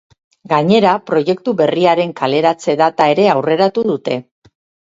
[0.53, 4.19] Gainera, proiektu berriaren kaleratze data ere aurreratu dute.